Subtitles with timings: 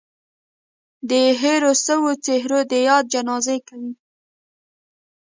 [1.09, 3.93] د هېرو سوو څهرو د ياد جنازې کوي